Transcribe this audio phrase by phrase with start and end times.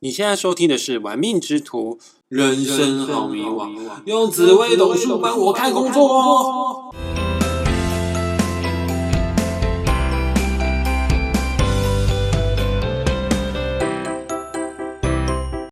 [0.00, 1.96] 你现在收听的是《玩命之徒》，
[2.28, 6.94] 人生好迷惘，用紫微斗数帮我看工作。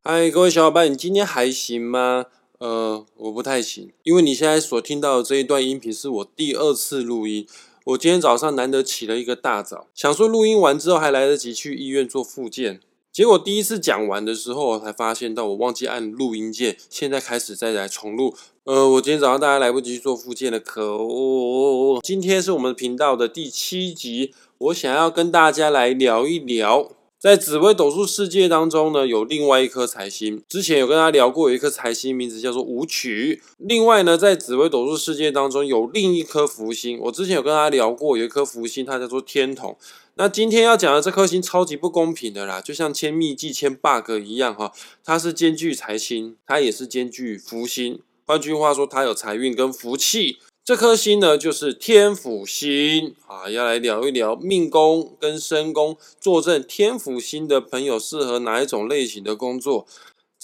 [0.03, 2.25] 嗨，各位小伙伴，你今天还行吗？
[2.59, 7.47] 呃，我不太行，因为你现在所听到的这一段音频是我第二次录音。
[7.85, 12.81] 我今天早上难得起了一个大早，想说录音完之后还来得及去医院做复健。
[13.17, 18.35] 结果第一次讲完的时候，我才发现到我忘记按录音键，现在开始再来重录。
[18.65, 21.99] 呃，我今天早上大家来不及做复健了，可恶！
[22.03, 30.43] 今天是我们频道的第七集，我想要跟大家来聊一聊，在紫微斗数世界当中呢，有另外一颗财星。
[30.47, 33.43] 之前有跟大家聊过，有一颗财星名字叫做武曲。
[33.57, 39.75] 另外呢，在紫微斗数世界当中有另一颗福星，我之前有跟大家聊过，有一颗福星，它叫做天同。
[40.19, 44.73] 那今天要讲的这颗星超级不公平的啦，就像签秘籍、签 bug 一样哈，
[45.05, 48.01] 它是兼具财星，它也是兼具福星。
[48.25, 50.39] 换句话说，它有财运跟福气。
[50.65, 59.87] 这颗星呢，就是天府星啊，要来聊一聊命宫跟身宫坐镇天府星的朋友适合哪一种类型的工作。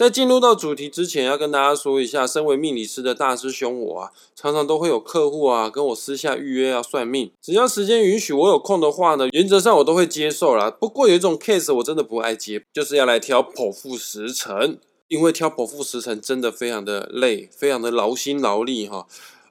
[0.03, 10.69] 在进入到主题之前，要跟大家说一下，身为命理师的大师兄我啊，常常都会有客户啊跟我私下预约要算命，只要时间允许，我有空的话呢，原则上我都会接受啦。
[10.69, 19.07] 不过有一种 case 我真的不爱接，就是要来挑剖腹时辰，因为挑剖腹时辰真的非常的累，非常的劳心劳力哈。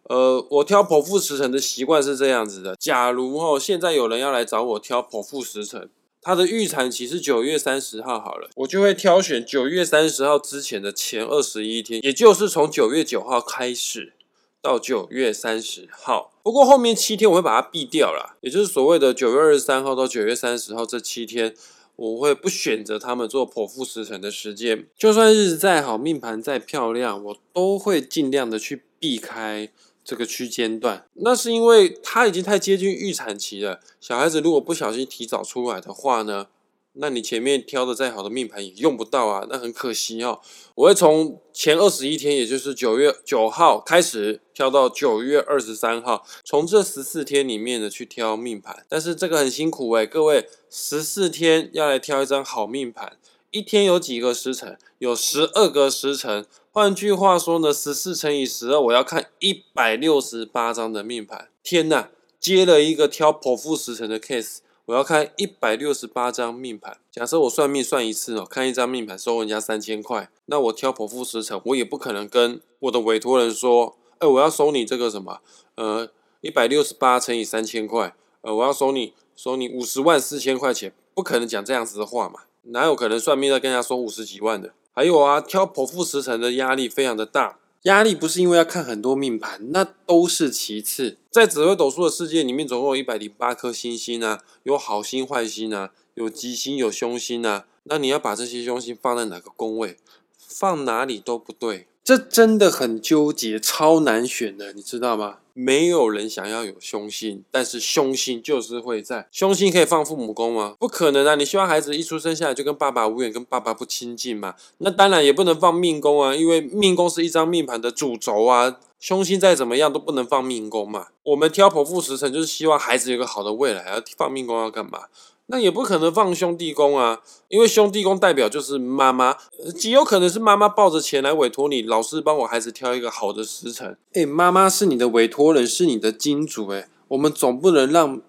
[0.10, 5.90] 呃，我挑剖腹时辰的习惯是这样子的，假如哈现在有人要来找我挑剖腹时辰。
[6.22, 14.14] 它的预产期是九月三十号，好了，我就会挑选九月三十号之前的前二十一天，也就是从九月九号开始
[14.62, 16.32] 到九月三十号。
[16.44, 21.56] 不过后面七天我会把它避掉了，也就是所谓的九月二十三号到九月三十号这七天，
[21.96, 24.88] 我会不选择他们做剖腹时辰的时间。
[24.96, 29.70] 就算日子再好，命盘再漂亮，我都会尽量的去避开。
[30.12, 33.80] 这个区间段，那是因为它已经太接近预产期了。
[34.02, 36.48] 小孩子如果不小心提早出来的话呢，
[36.96, 40.42] 那你前面挑的再好的命盘也用不到啊，那很可惜哦。
[40.76, 48.86] 我会从前二十一天，也就是九月九号开始挑到九月二十三号，从这十四天里面呢去挑命盘。
[48.90, 53.18] 但是这个很辛苦诶，各位十四天要来挑一张好命盘，
[53.52, 54.78] 一天有几个时辰？
[54.98, 56.46] 有十二个时辰。
[56.72, 61.50] 换句话说呢，十四乘以十二，我要看一百六十八张的命盘。
[61.62, 62.08] 天呐，
[62.40, 66.98] 接了一个挑剖腹时辰的 case，我要看一百六十八张命盘。
[67.12, 75.42] 假设我算命算一次哦，看一张命盘收人家三千块，那我挑剖腹时辰，我也不可能跟我的委托人说，哎，我要收你这个什么，
[75.76, 76.10] 呃，
[76.40, 84.74] 一百六十八乘以三千块，呃，我要收你收你五十万四千块钱，不可能讲这样子的话嘛，哪有可能算命在跟人家说五十几万的？
[84.94, 91.18] 还有啊，挑剖腹时辰的压力非常的大，压力不是因为要看很多命盘，那都是其次。
[91.32, 97.66] 在紫微斗数的世界里面，总共有一百零八颗星星啊，有好星坏星啊，有吉星有凶星啊。
[97.84, 99.98] 那你要把这些凶星放在哪个宫位，
[100.38, 101.88] 放哪里都不对。
[102.04, 105.40] 这真的很纠结，超难选的，你知道吗？
[105.54, 109.28] 没有人想要有凶星，但是凶星就是会在。
[109.32, 110.76] 凶星可以放父母宫吗？
[110.80, 111.36] 不可能啊！
[111.36, 114.56] 你希望孩子一出生下来就跟爸爸无缘，跟爸爸不亲近吗？
[114.80, 118.78] 那当然也不能放命宫啊，因为命宫是一张命盘的主轴啊。
[119.00, 121.08] 凶星再怎么样都不能放命宫嘛。
[121.24, 125.06] 我们挑剖腹时辰就是希望孩子有个好的未来，要放命宫要干嘛？
[125.48, 129.36] 那也不可能放兄弟宫啊，因为兄弟宫代表就是妈妈，
[129.78, 133.98] 极有可能是妈妈抱着钱来委托你，老师帮我孩子挑一个好的时辰。
[134.14, 138.22] 哎，妈妈是你的委托人，是你的金主，哎，我们总不能让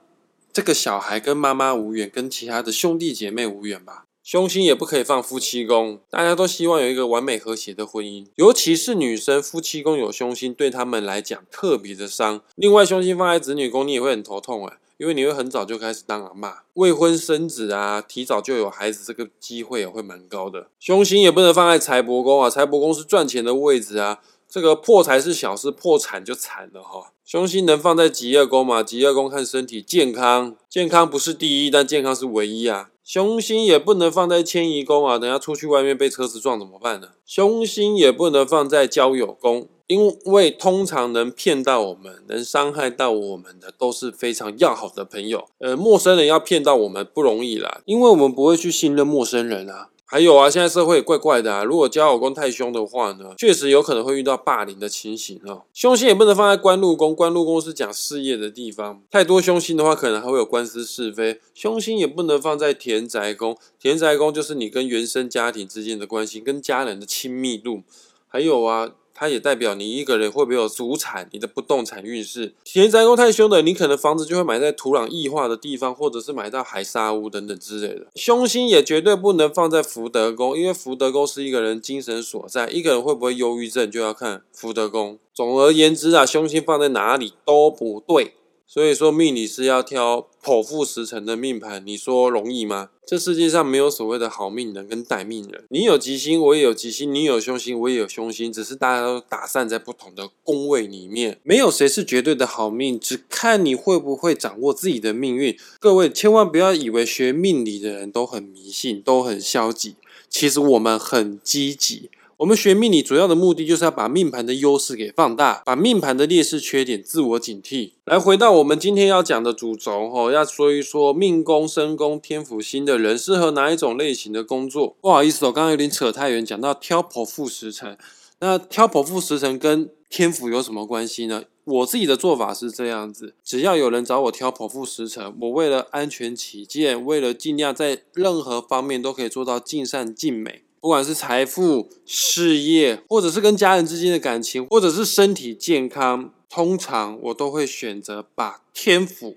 [0.53, 4.05] 这个小孩跟妈妈无缘，跟其他的兄弟姐妹无缘吧？
[4.25, 12.41] 凶星也不可以放夫妻宫，大家都希望有一个完美和谐的婚姻，尤其是女生，夫妻宫有凶星，对他们来讲特别的伤。
[12.57, 14.79] 另外，凶星放在子女宫，你也会很头痛，哎。
[15.03, 20.69] 因为你会很早就开始当阿妈，未婚生子啊，提早就有孩子，这个机会也会蛮高的。
[20.79, 27.11] 凶星也不能放在财帛宫啊，财帛宫是赚钱的位置啊，这个破财是小事，破产就惨了哈。
[27.25, 28.81] 凶星能放在吉业宫吗？
[28.85, 32.91] 吉业宫看身体健康，健康不是第一，但健康是唯一啊。
[33.05, 37.09] 凶星也不能放在迁移宫啊，等下出去外面被车子撞怎么办呢？
[37.27, 39.69] 凶星也不能放在交友宫。
[39.89, 49.91] 因为通常能骗到我们、能伤害到我们的都是非常要好的朋友，呃，陌生人要骗到我们不容易啦，因为我们不会去信任陌生人啊。
[50.13, 55.63] 还有啊，现在社会也怪怪的啊，如果交友公太凶的话呢，确实有可能会遇到霸凌的情形哦。
[55.73, 61.41] 凶星也不能放在官禄宫，官禄宫是讲事业的地方，太多凶星的话，可能还会有官司是非。
[61.55, 67.83] 凶星也不能放在田宅宫，田宅宫就是你跟原生家庭之间的关系，跟家人的亲密度，
[68.29, 68.91] 还有啊。
[69.23, 72.55] 它也代表你一个人会不会有祖产，你的不动产运势。
[72.65, 78.09] 田宅宫太凶的，你可能房子就会买在土壤异化的地方，或者是买到海沙屋等等之类的。
[78.17, 82.69] 凶星也绝对不能放在福德宫，因为福德宫是一个人精神所在。
[82.71, 85.17] 一个人会不会忧郁症，就要看福德宫。
[85.33, 88.35] 总而言之啊，凶星放在哪里都不对。
[88.73, 92.89] 所以说命理是要挑剖腹时辰的命盘，你说容易吗？
[93.05, 105.55] 这世界上没有所谓的好命人跟歹命人，你有吉星，我也有吉星；你有凶星，我也有凶星，只是大家都打散在不同的宫位里面，没有谁是绝对的好命，只看你会不会掌握自己的命运。
[105.79, 109.97] 各位千万不要以为学命理的人都很迷信，都很消极，
[110.31, 112.09] 其实我们很积极。
[112.43, 117.93] 我们学命理主要的目的就是要把命盘的优势给放大，把命盘的劣势缺点自我警惕。
[118.05, 124.97] 来回到我们今天要讲的主轴，哈，要说一说命宫、身宫、天府星的人适合哪一种类型的工作。
[125.01, 127.97] 不好意思，我刚刚有点扯太远，讲到挑剖腹时辰。
[128.41, 131.45] 那挑剖腹时辰跟天府有什么关系呢？
[131.63, 140.65] 我自己的做法是这样子：只要有人找我挑剖腹时辰，我为了安全起见，为了尽量在任何方面都可以做到尽善尽美。
[140.83, 149.37] 不管是财富、事业，或者是跟家人之间的感情，或者是身体健康，通常我都会选择把天府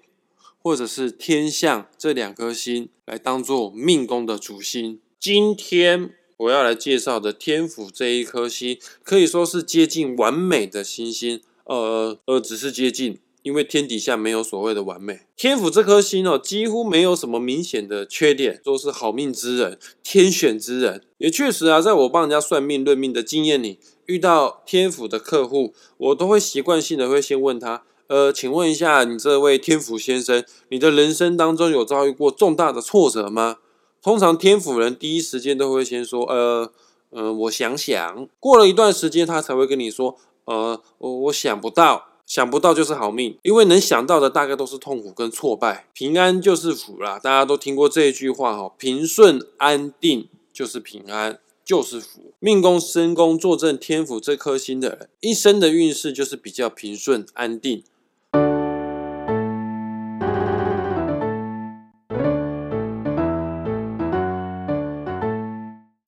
[0.58, 5.00] 或者是天象这两颗星来当做命宫的主星。
[5.20, 13.20] 今天我要来介绍的天府这一颗星，可以说是接近完美的星星，呃呃，只是接近。
[13.46, 21.04] 因为天底下没有所谓的完美，天府这颗星哦，几乎没有什么明显的缺点，都是好命之人，天选之人。
[21.20, 23.78] 也确实啊，在我帮人家算命论命的经验里，
[24.08, 33.58] 遇到天府的客户，我都会习惯性的会先问他，呃，请问一下，你这位天府先生，你的人生当中有遭遇过重大的挫折吗？
[34.02, 36.72] 通常天府人第一时间都会先说，呃，
[37.12, 38.28] 嗯，我想想。
[38.40, 42.08] 过了一段时间，他才会跟你说，呃，我我想不到。
[42.26, 45.86] 想不到就是好命，因为能想到的大概都是痛苦跟挫败。
[45.94, 52.34] 平安就是福啦，大家都听过这一句话哈，平顺安定就是平安，就是福。
[52.40, 57.84] 命宫、身宫坐镇天府这颗星的人，一生的运势就是比较平顺安定。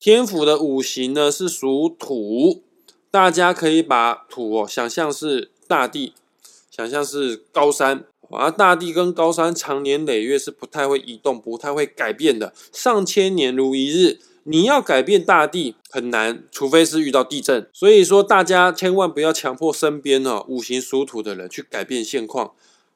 [0.00, 2.64] 天府的五行呢是属土，
[3.12, 5.52] 大家可以把土哦想象是。
[5.68, 6.14] 大地
[6.70, 14.18] 想象是高山，而大地跟高山长年累月是不太会移动、不太会改变的，上千年如一日。
[14.44, 17.68] 你要改变大地很难，除非是遇到地震。
[17.74, 22.52] 所以说，大家千万不要强迫身边哦五行属土的人去改变现况，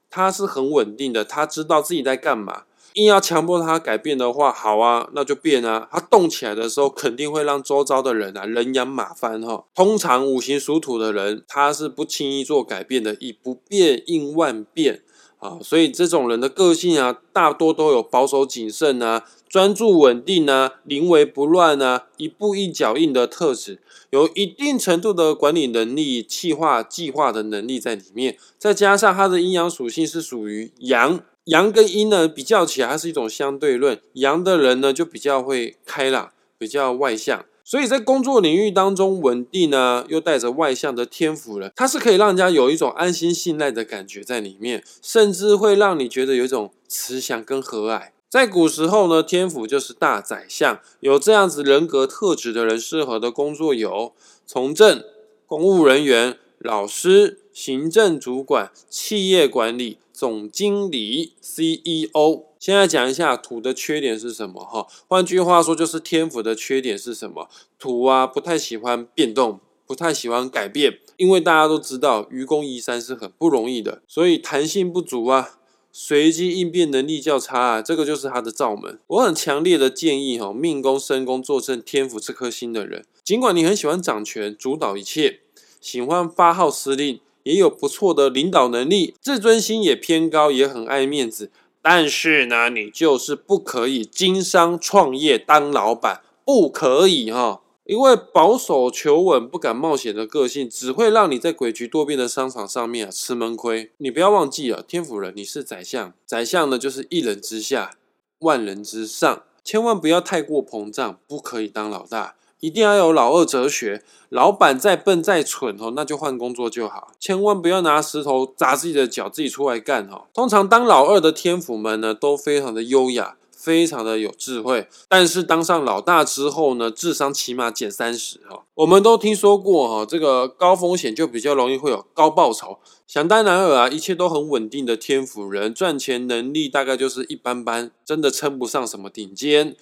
[0.09, 2.63] 他是很稳定的，他知道自己在干嘛。
[2.95, 5.89] 硬要强迫他改变的话，好啊，那就变啊。
[5.91, 9.65] 他动起来的时候，肯定会让周遭的人啊人仰马翻哈。
[9.75, 15.03] 通常五行属土的人，他是不轻易做改变的，以不变应万变
[15.39, 15.59] 啊。
[15.63, 23.81] 所以这种人的个性啊，大多都有保守谨慎啊、专注稳定啊、临危不乱啊、一步一脚印的特质，
[24.11, 28.37] 有一定程度的管理能力、计划计划的能力在里面。
[28.59, 31.21] 再加上他的阴阳属性是属于阳。
[31.47, 34.01] 阳跟阴呢比较起来，它是一种相对论。
[34.15, 48.11] 阳的人呢就比较会开朗，比较外向，所以在工作领域当中稳定呢，又带着外向的天赋人，他是可以让人家有一种安心信赖的感觉在里面，甚至会让你觉得有一种慈祥跟和蔼。
[48.29, 54.13] 在古时候呢，天府就是大宰相，有这样子人格特质的人适合的工作有
[54.47, 55.03] 从政、
[55.47, 59.99] 公务人员、老师、行政主管、企业管理。
[60.23, 64.87] 总经理 CEO，现在讲一下土的缺点是什么哈？
[65.09, 67.49] 换句话说，就是天府的缺点是什么？
[67.77, 75.59] 土啊，不太喜欢变动，不太喜欢改变，因为大家都知道愚公移山是很不容易的，所以弹性不足啊，
[75.91, 79.01] 随机应变能力较差啊，这个就是他的罩门。
[79.09, 85.41] 我很强烈的建议哈，命宫、身宫坐镇天府这颗星的人，尽管你很喜欢掌权、主导一切，
[85.81, 87.19] 喜欢发号施令。
[87.45, 91.51] 也有不错的领导能力，自尊心也偏高，也很爱面子。
[91.81, 97.61] 但是呢，你就是不可以经商创业当老板，不可以哈！
[97.85, 103.91] 因为保守求稳、不敢冒险的个性，只会让你在诡谲多变的商场上面吃闷亏。
[103.97, 107.97] 你不要忘记了，天府人你是宰相，宰相呢就是一人之下，
[108.39, 109.43] 万人之上。
[109.65, 112.37] 千万不要太过膨胀，不可以当老大。
[112.63, 120.27] 一定要有老二哲学，老板再笨再蠢哦，那就换工作就好，千万不要拿石头砸自己的脚，自己出来干哦。
[120.33, 128.63] 通常当老二的天府们呢，都非常的优雅，非常的有智慧，但是当上老大之后呢，智商起码减三十哈。
[128.75, 132.79] 我们都听说过哈，这个高风险就比较容易会有高报酬。
[133.09, 139.75] 想当然尔啊，一切都很稳定的天府人，赚钱能力大概就是一般般，真的称不上什么顶尖，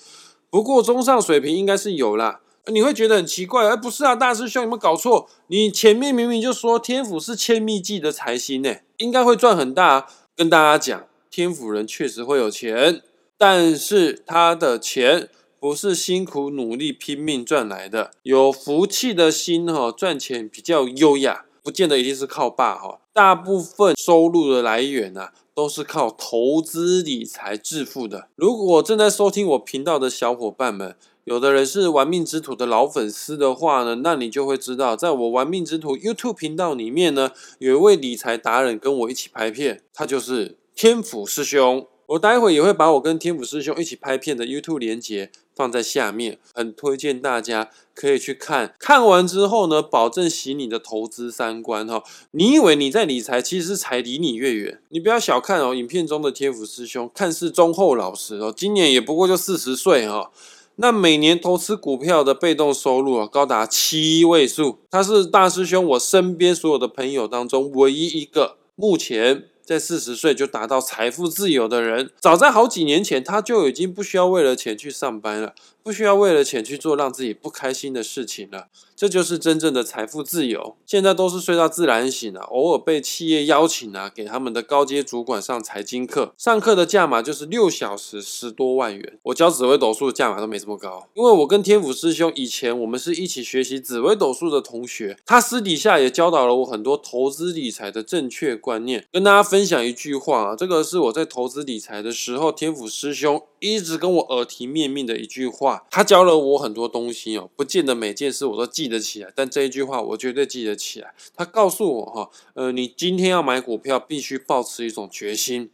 [0.49, 2.41] 不过中上水平应该是有啦。
[2.67, 5.29] 你会觉得很奇怪，而不是啊，大师兄有没有搞错？
[5.49, 10.09] 你前面明明就说天府是千密计的财星呢，应该会赚很大。
[10.37, 13.02] 跟大家讲，天府人确实会有钱，
[13.37, 18.12] 但是他的钱不是辛苦努力拼命赚来的。
[18.23, 23.00] 有福气的心哈，赚钱比较优雅，不见得一定是靠爸哈。
[23.12, 28.29] 大部分收入的来源啊，都是靠投资理财致富的。
[28.37, 41.87] 如果正在收听我频道的小伙伴们，有的人是玩命之徒的老粉丝的话呢，那你就会知道，在我玩命之徒 YouTube 频道里面呢，有一位理财达人跟我一起拍片，他就是天府师兄。
[42.07, 48.75] 我待会也会把我跟天府师兄一起拍片的 YouTube 连接放在下面，很推荐大家可以去看。
[48.81, 52.03] 看完之后呢，保证洗你的投资三观哈。
[52.33, 54.81] 你以为你在理财，其实是财离你越远。
[54.89, 60.33] 你不要小看哦，影片中的天府师兄看似忠厚老实哦，今年也不过就四十岁哈。
[60.81, 64.79] 那每年投资股票的被动收入啊，高达七位数。
[64.91, 69.45] 他是大师兄我身边所有的朋友当中唯一一个目前。
[69.63, 78.69] 在四十岁就达到财富自由的人，早在好几年前他就已经不需要为了钱去上班了，不需要为了钱去做让自己不开心的事情了。
[78.95, 80.77] 这就是真正的财富自由。
[80.85, 89.19] 现在都是睡到自然醒啊，偶尔被企业邀请啊，给他们的高阶主管上财经课，上课的价码就是六小时十多万元。
[89.25, 99.41] 我教紫微斗数的价码都没这么高，因为我跟天府师兄以前我们是一起学习紫微斗数的同学，他私底下也教导了我很多投资理财的正确观念，跟大家。
[99.51, 105.87] 分享一句话啊，这个是我在投资理财的时候，天府师兄一直跟我耳提面命的一句话。
[105.90, 111.14] 他教了我很多东西哦，不见得每件事我都记得起来，但这一句话我绝对记得起来。
[111.37, 115.71] 他告诉我哈，呃，你今天要买股票，必须保持一种决心。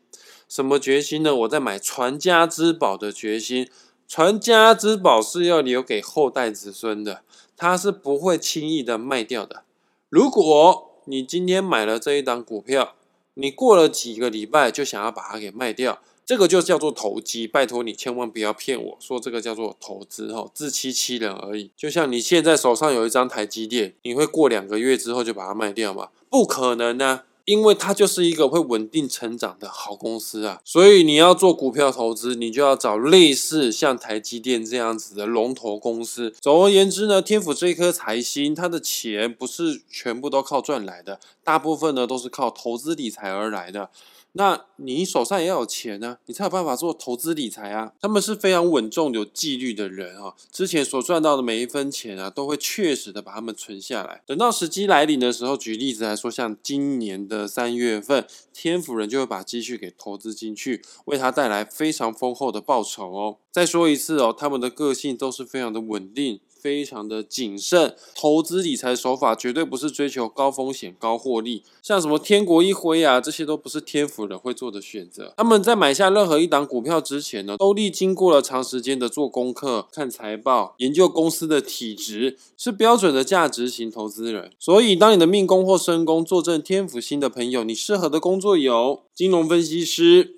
[0.49, 1.35] 什么决心呢？
[1.35, 3.69] 我在买传家之宝的决心。
[4.09, 7.23] 传家之宝是要留给后代子孙的，
[7.57, 9.65] 他是不会轻易的卖掉的。
[10.09, 12.95] 如果你今天买了这一档股票，
[13.35, 17.47] 你过了几个礼拜就想要把它给卖掉，这个就叫做投机。
[17.47, 21.71] 拜托你千万不要骗我说这个叫做投资哦，自欺欺人而已。
[21.77, 26.09] 就像你现在手上有一张台积电，你会过两个月之后就把它卖掉吗？
[26.29, 27.23] 不可能呢。
[27.47, 36.35] 因为它就是一个会稳定成长的好公司啊，所以你要做股票投资，你就要找类似像台积电这样子的龙头公司。
[36.41, 43.91] 总而言之呢，天府这一颗财星，它的钱不是全部都靠赚来的，大部分呢都是靠投资理财而来的。
[44.37, 47.95] 那你手上也要有钱呢，你才有办法做投资理财啊。
[47.99, 50.35] 他们是非常稳重、有纪律的人啊。
[50.53, 54.21] 之前所赚到的每一分钱啊，都会确实的把他们存下来。
[54.27, 63.39] 等到时机来临的时候，举例子来说，像今年的三月份，天府人就会把积蓄给投资进去，为他带来非常丰厚的报酬哦。
[63.51, 66.41] 再说一次哦，他们的个性都是非常的稳定。
[66.67, 75.33] 非常的谨慎，投资理财手法绝对不是追求高风险高获利，像什么天国一辉啊，这些都不是天府人会做的选择。
[75.37, 84.51] 他们在买下任何一档股票之前呢，都历经过了长时间的做功课、看财报、研究公司的体质，是标准的价值型投资人。
[84.59, 90.35] 所以，当你的命宫或身宫坐镇天府星的朋友，你适合的工作有金融分析师、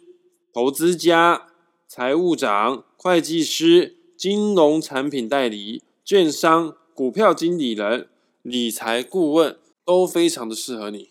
[0.52, 1.47] 投资家、
[1.88, 5.80] 财务长、会计师、金融产品代理。
[6.09, 8.09] 券商、股票经理人、
[8.41, 11.11] 理财顾问都非常的适合你。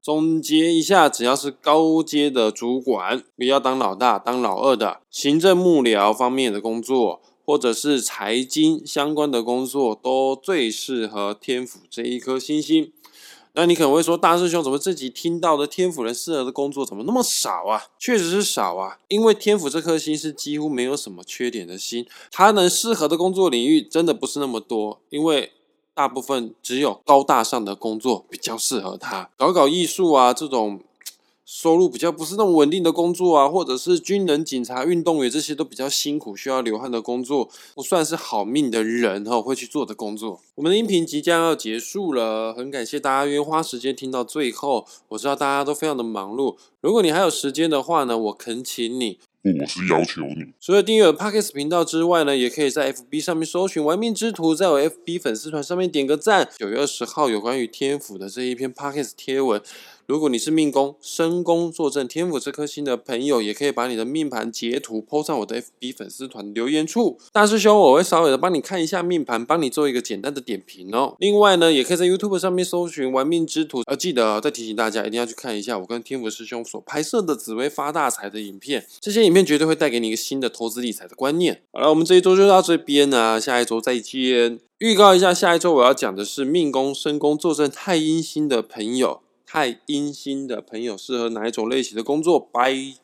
[0.00, 12.92] 总结一下，只要是高阶的主管，不要当老大、当老二的，行政幕僚方面的工作，或者是财经相关的工作，都最适合天府这一颗星星。
[13.56, 17.84] 那你可能会说，大师兄怎么自己听到的天府人适合的工作怎么那么少啊？
[17.98, 25.52] 确实是少啊，因为天府这颗星是几乎没有什么缺点的星，它能适合的工作领域真的不是那么多，因为
[25.94, 30.80] 大部分只有高大上的工作比较适合他，搞搞艺术啊这种
[31.44, 40.40] 收入比较不是那么稳定的工作啊，或者是军人、警察、运动员这些都比较辛苦，需要流汗的工作，不算是好命的人哈会去做的工作。
[40.54, 44.86] 我们的音频即将要结束了，很感谢大家愿意花时间听到最后。
[45.08, 49.18] 我知道大家都非常的忙碌，如果你还有时间的话呢，我恳请你。
[49.60, 56.48] 我是要求你，除了订阅 Parkes 频道之外呢，也可以在 FB 上面搜寻“玩命之徒”，在我 FB 粉丝团上面点个赞。
[56.56, 59.60] 九月二十号有关于天府的这一篇 Parkes 贴文。
[60.06, 67.18] 如果你是命宫、身宫坐镇天府这颗星的朋友，也可以把你的命盘截图 po 上我的 FB 粉丝团留言处。
[67.32, 71.16] 大师兄，我会稍微的帮你看一下命盘，帮你做一个简单的点评哦。
[71.18, 78.86] 另外呢，也可以在 YouTube 上面搜寻“玩命之徒”，要记得再提醒大家，一定要去看一下我跟天府师兄所拍摄的紫薇发大财的影片。
[79.00, 81.62] 这些影片绝对会带给你一个新的投资理财的观念。
[81.72, 84.60] 好了，我们这一周就到这边啊，下一周再见。
[84.78, 89.22] 预告一下，下一周我要讲的是命宫、身宫坐镇太阴星的朋友。
[89.54, 92.40] 太阴心的朋友适合哪一种类型的工作？
[92.40, 92.96] 拜。